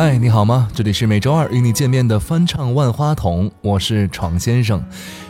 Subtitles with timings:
[0.00, 0.68] 嗨，你好吗？
[0.72, 4.80] 这里是每周二与你见面的翻唱万花筒，我是闯先生。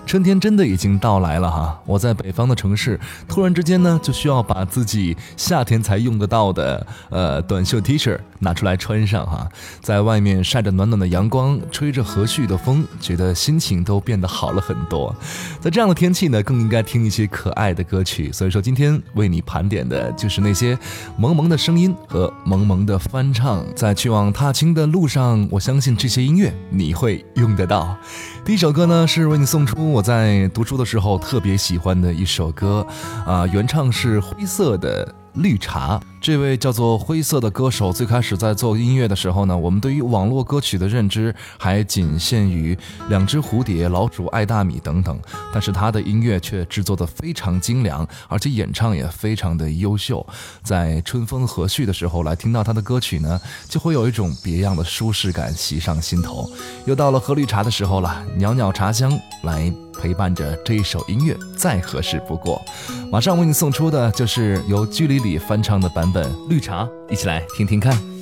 [0.09, 1.79] 春天真的已经到来了哈！
[1.85, 9.47] 我在北方的城市，突然之间呢，就需要把自己夏天才用得到的呃短袖 T 恤拿出来穿上哈，
[9.83, 15.15] 在外面晒着暖暖的阳光，吹着和煦的风，觉得心情都变得好了很多。
[15.61, 18.33] 在这样的天气呢，更应该听一些可爱的歌曲。
[18.33, 20.79] 所以说，今天为你盘点的就是那些
[21.19, 23.63] 萌萌的声音和萌萌的翻唱。
[23.77, 27.95] 在去往踏青的路上，我相信这些音乐你会用得到。
[28.43, 29.98] 第一首歌呢，是为你送出。
[29.99, 32.87] 我在读书的时候特别喜欢的一首歌，
[33.27, 35.13] 啊，原唱是灰色的。
[35.35, 42.77] 绿茶，这位叫做灰色的歌手，最开始在做音乐的时候呢，我们对于网络歌曲的认知还仅限于
[43.09, 45.17] 两只蝴蝶、老鼠爱大米等等，
[45.53, 50.25] 但是他的音乐却制作的非常精良，而且演唱也非常的优秀。
[50.65, 56.51] 在春风和煦的时候来听到他的歌曲呢，就会有一种别样的舒适感袭上心头。
[56.85, 59.73] 又到了喝绿茶的时候了，袅袅茶香来。
[59.99, 62.63] 陪伴着这一首音乐，再合适不过。
[63.11, 68.18] 马上为你送出的就是由居里里翻唱的版本《绿茶》，一起来听听看。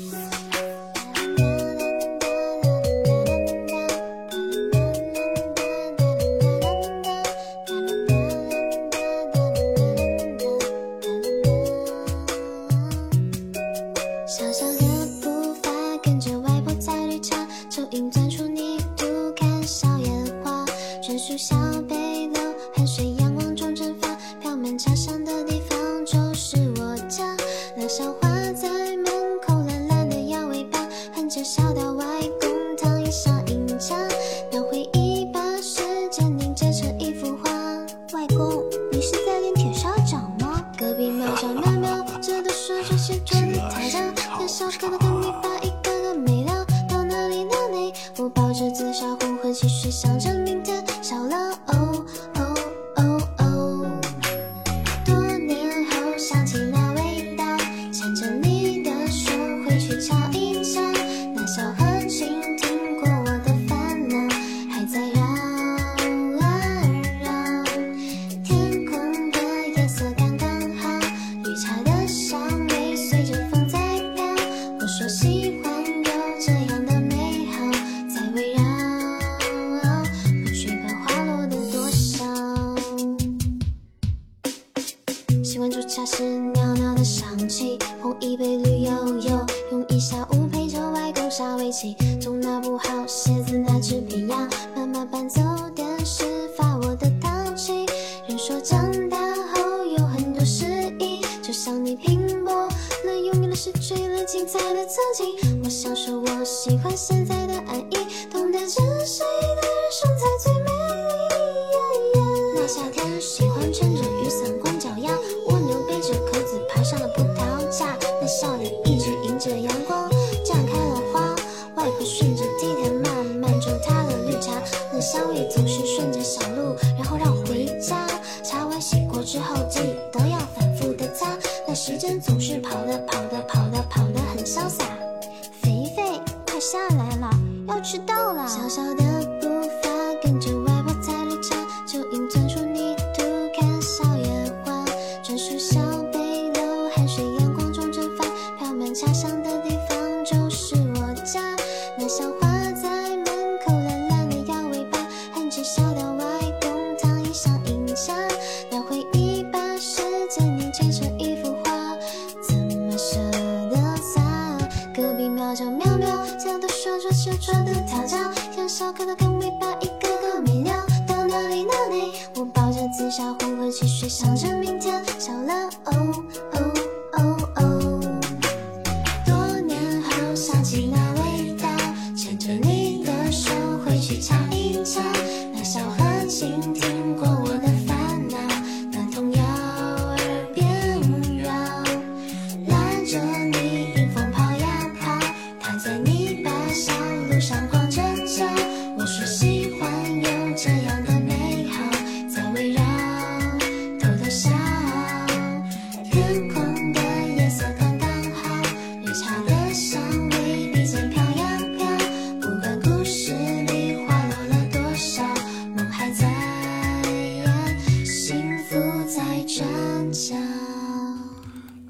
[113.36, 114.06] 喜欢趁着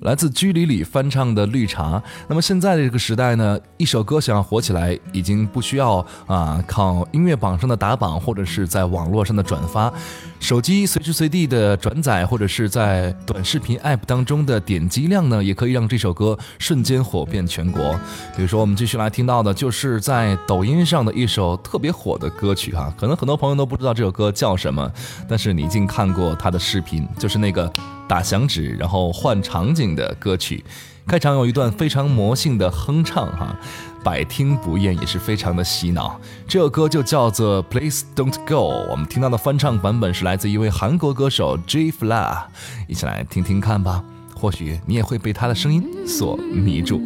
[0.06, 1.98] 来自居里里翻唱的《绿茶》。
[2.28, 9.92] 那么现在的这个时代呢，一首歌想要火起来，已经不需要啊靠音乐榜上的打榜，或者是在网络上的转发，
[10.40, 17.98] 手机随时随地的转载，或者是在短视频 App 当中的点击量呢，也可以让这首歌瞬间火遍全国。
[18.36, 24.90] 比如说，我们继续来听到的，就是在抖音上的一首特别火的歌曲哈，可能很多朋友都不知道这首歌叫什么，
[25.28, 27.72] 但是你已经看过它的视频，就是那个。
[28.08, 30.64] 打响指，然后换场景的歌曲，
[31.06, 33.56] 开场有一段非常魔性的哼唱，哈，
[34.02, 36.20] 百听不厌，也是非常的洗脑。
[36.48, 38.54] 这首歌就叫做《Please Don't Go》，
[38.90, 42.46] 我们听到的翻唱版本是来自一位韩国歌手 J Fla，
[42.88, 44.02] 一起来听听看吧，
[44.34, 47.00] 或许你也会被他的声音所迷住。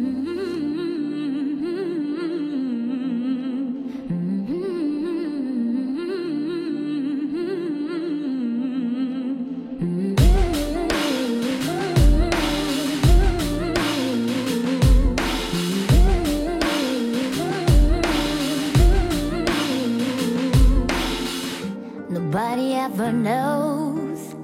[22.61, 24.35] Nobody ever knows,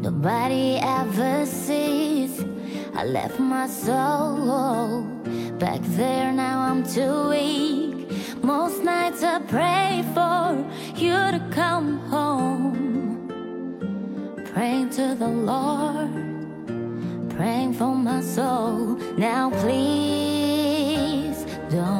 [0.00, 2.44] nobody ever sees.
[2.94, 5.02] I left my soul
[5.58, 8.08] back there, now I'm too weak.
[8.40, 10.64] Most nights I pray for
[10.94, 13.26] you to come home.
[14.54, 16.12] Praying to the Lord,
[17.30, 18.96] praying for my soul.
[19.18, 21.95] Now please don't.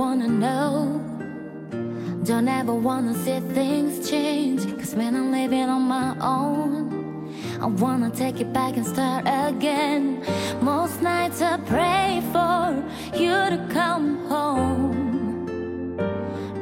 [0.00, 1.00] Wanna know.
[2.24, 4.62] Don't ever wanna see things change.
[4.78, 7.30] Cause when I'm living on my own,
[7.60, 10.22] I wanna take it back and start again.
[10.60, 12.84] Most nights I pray for
[13.18, 15.96] you to come home.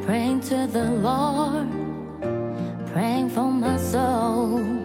[0.07, 1.69] Praying to the Lord,
[2.93, 4.78] praying for my soul.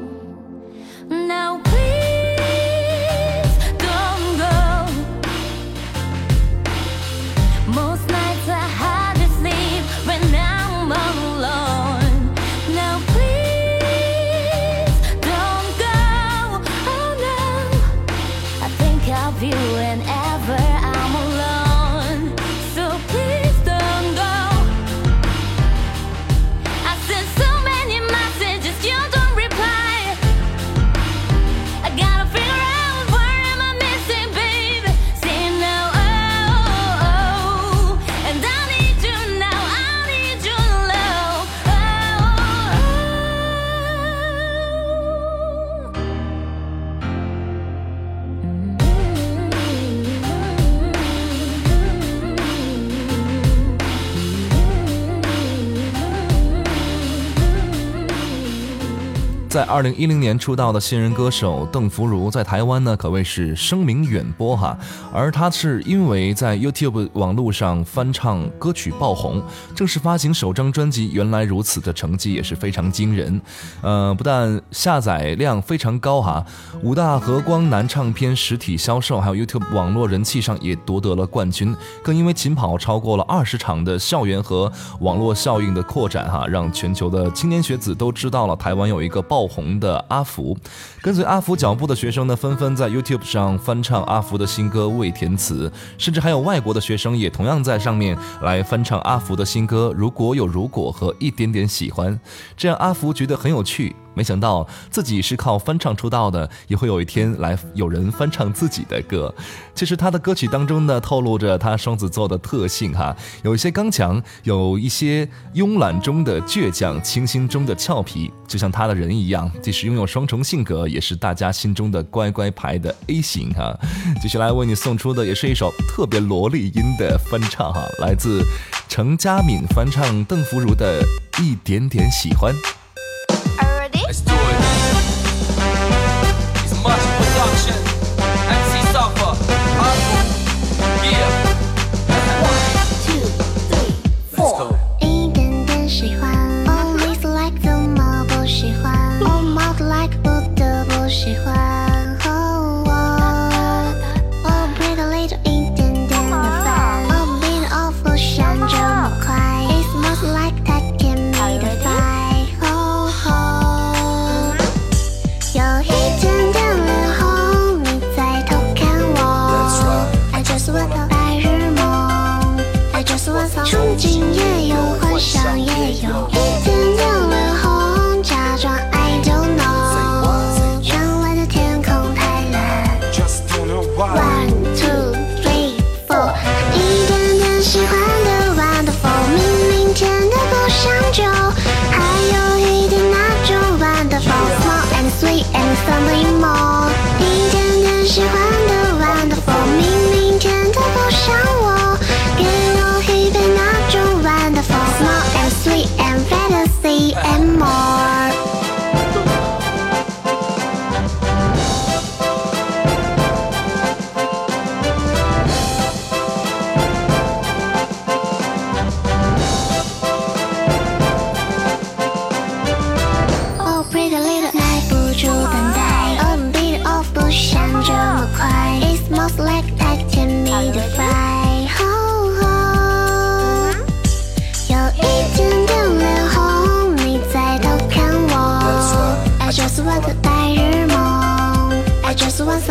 [59.54, 64.76] 在二零一零年出道的新人歌手邓福如，在台湾呢可谓是声名远播哈。
[65.14, 69.44] 而他是因为在 YouTube 网络上翻唱歌曲爆红，
[69.76, 73.40] 正式发行首张专辑《原来如此》的成绩也是非常惊人。
[73.84, 76.44] 呃，不但下载量非常高哈，
[76.82, 81.76] 五大和光南唱片实体销售还有 YouTube 网络人气上也夺得了冠军。
[82.04, 89.43] 更因为勤跑超过了二十场的校园和网络效应的扩展哈，让全球的青年学子都知道了台湾有一个爆。
[89.44, 90.58] 爆红的阿福，
[91.02, 102.14] 跟随阿福脚步的学生呢，纷纷在 YouTube 上翻唱阿福的新歌《未填词》，甚至还有外国的学生也同样在上面来翻唱阿福的新歌《如果有如果》和《一点点喜欢》，
[102.56, 103.94] 这样阿福觉得很有趣。
[104.14, 109.34] 没想到自己是靠翻唱出道的，也会有一天来有人翻唱自己的歌。
[109.74, 123.78] 其实他的歌曲当中呢，透露着他双子座的特性哈，有一些刚强，有一些慵懒中的倔强，清新中的俏皮，就像他的人一样，即使拥有双重性格，也是大家心中的乖乖牌的 A 型哈。
[124.22, 128.44] 接下来为你送出的也是一首特别萝莉音的翻唱哈，来自
[128.88, 131.02] 程佳敏翻唱邓福如的
[131.42, 132.54] 一点点喜欢。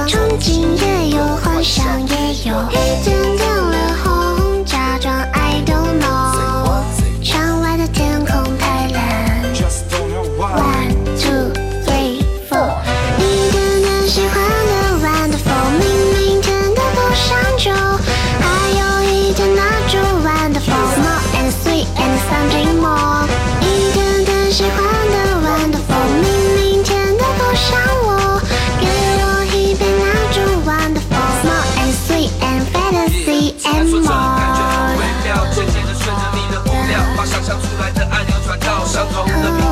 [0.06, 2.14] 憧憬也有幻想，也
[2.50, 2.54] 有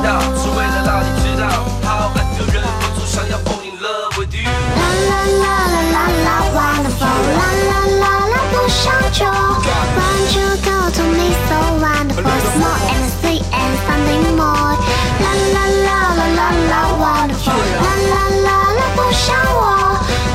[0.09, 1.43] 道，是为了让你知道，
[1.83, 4.43] How I feel，忍不住想要 fall in love with you。
[4.45, 5.11] 啦啦
[5.43, 7.03] 啦啦啦啦，wonderful，
[7.37, 14.73] 啦啦啦啦不想就，want you go to me so wonderful，more and sweet and something more，
[15.21, 16.39] 啦啦啦啦啦
[16.69, 19.61] 啦，wonderful，啦啦啦啦不想我，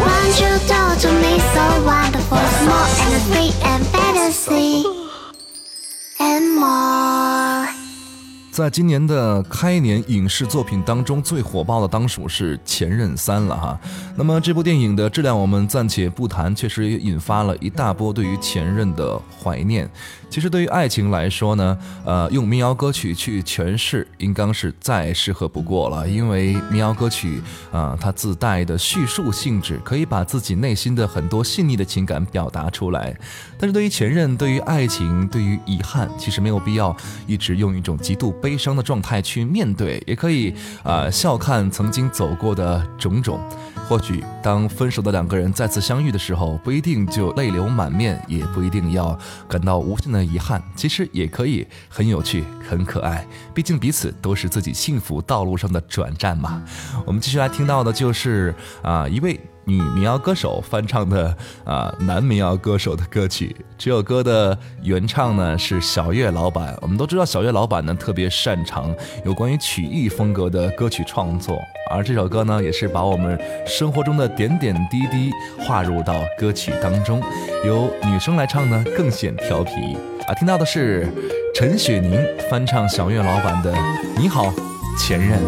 [0.05, 4.87] want you go to me so wonderful，more and sweet and fantasy
[6.19, 6.94] and more。
[8.56, 13.78] 在今年的开年影视作品当中，最火爆的当属是《前任三》了哈。
[14.16, 19.92] 那么这部电影的质量我们暂且不谈，确实也引发了一大波对于前任的怀念。
[20.36, 26.06] 其实对于爱情来说呢，呃，用民谣歌曲去诠释，应当是再适合不过了。
[26.06, 33.18] 因为民谣歌曲啊、它自带的叙述性质，可以把自己内心的很多细腻的情感表达出来。
[33.58, 36.94] 但是对于前任，对于爱情，对于遗憾，其实没有必要
[37.26, 43.40] 一直用一种极度悲伤的状态去面对，也可以啊、笑看曾经走过的种种。
[43.88, 53.26] 或许当分手的两个人再次相遇的时候，不一定就泪流满面，也不一定要感到无限的遗憾，其实也可以很有趣、很可爱。
[53.54, 56.64] 毕竟彼此都是自己幸福道路上的转站嘛。
[57.06, 59.40] 我们继续来听到的就是啊、一位。
[59.66, 66.78] 女民谣歌手翻唱的啊、男民谣歌手的歌曲，这首歌的原唱呢是小月老板。
[66.82, 68.94] 我们都知道小月老板呢特别擅长
[69.26, 71.60] 有关于曲艺风格的歌曲创作，
[71.92, 77.22] 而这首歌呢也是把我们生活中的点点滴滴划入到歌曲当中，
[77.66, 79.72] 由女生来唱呢更显调皮
[80.28, 80.34] 啊。
[80.36, 81.08] 听到的是
[81.56, 83.74] 陈雪凝翻唱小月老板的
[84.18, 84.54] 《你好，
[85.00, 85.40] 前任》。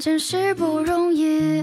[0.00, 1.62] 真是不容易。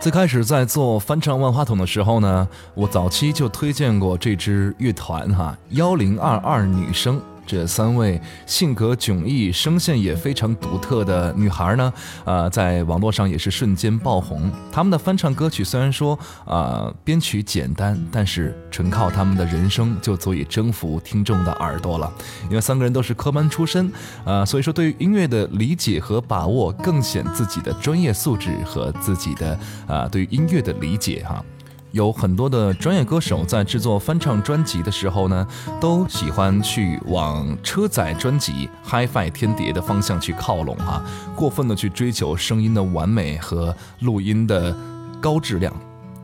[0.00, 7.20] 最开始在做翻唱万花筒的时候呢，我早期就推荐过这支乐团哈，幺零二二女生。
[7.46, 11.92] 这三位性格迥异、声线也非常独特的女孩呢，
[12.24, 14.50] 呃，在网络上也是瞬间爆红。
[14.70, 22.10] 他们的翻唱歌曲虽然说啊编曲简单，但是纯靠他们的人声就足以征服听众的耳朵了。
[22.48, 23.92] 因为三个人都是科班出身，
[24.24, 31.44] 呃，所以说对于音乐的理解和把握更显自己的专业素质和自己的啊对于音乐的理解哈。
[31.92, 35.46] 有很多的专业歌手在制作翻唱专辑的时候呢，
[35.80, 41.04] 都喜欢去往车载专辑、HiFi 天碟的方向去靠拢啊，
[41.36, 44.74] 过分的去追求声音的完美和录音的
[45.20, 45.72] 高质量。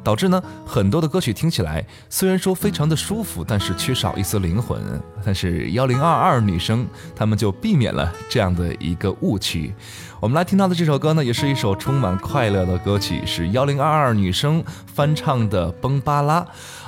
[0.08, 4.80] 导致呢，很多的歌曲听起来虽然说非常的舒服，但是缺少一丝灵魂。
[5.22, 9.74] 但是幺零二二女生她们就避免了这样的一个误区。
[10.18, 16.40] 我们来听到的这首歌呢，也是一首充满快乐的歌曲，是幺零二二女生翻唱的《崩巴拉》。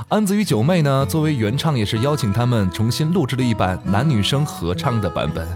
[0.09, 5.47] 安子与九妹呢，作为原唱，也是邀请他们重新录制了一版男女生合唱的版本。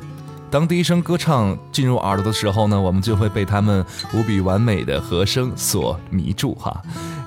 [0.50, 6.81] 当第一声歌唱进入耳朵的时候呢，我们就会被他们无比完美的和声所迷住哈。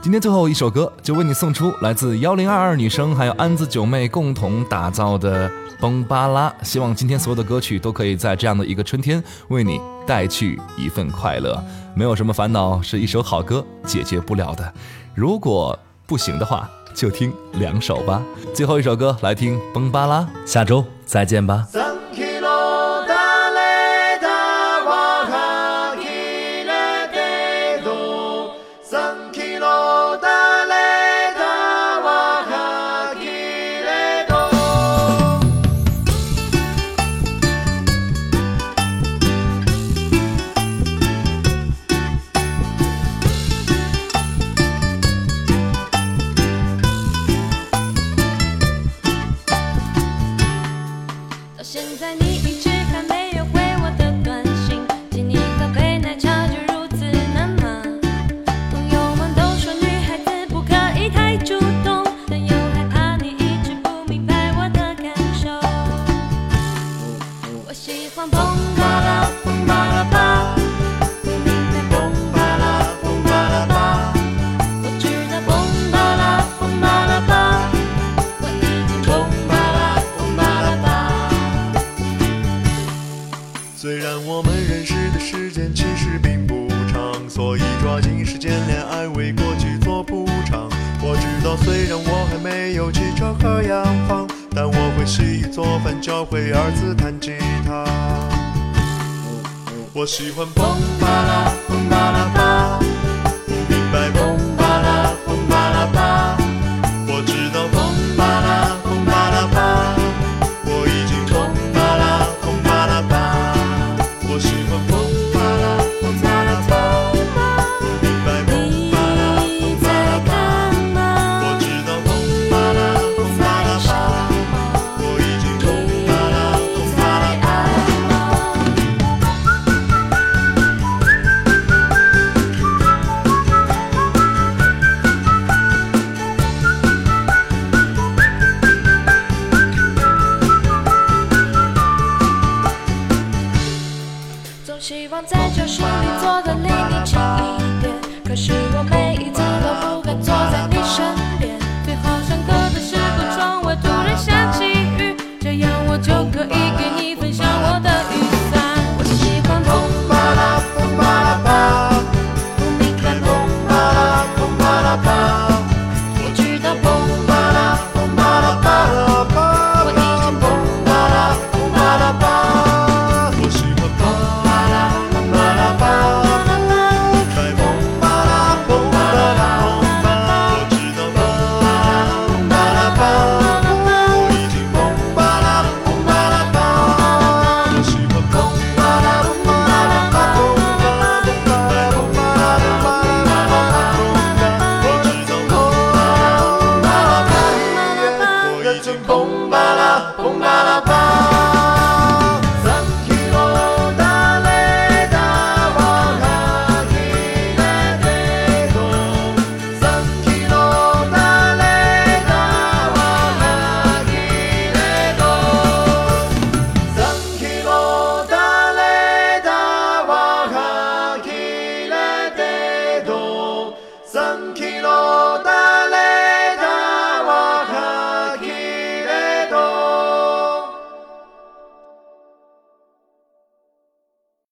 [0.07, 5.49] 今天最后一首歌就为你送出来自幺零二二女生还有安子九妹共同打造的
[5.81, 11.61] 《崩巴拉》，希望今天所有的歌曲都可以在这样的一个春天为你带去一份快乐。
[11.93, 14.73] 没有什么烦恼是一首好歌解决不了的，
[15.13, 18.23] 如果不行的话就听两首吧。
[18.53, 21.67] 最后一首歌来听《崩巴拉》，下周再见吧。
[100.17, 100.66] 喜欢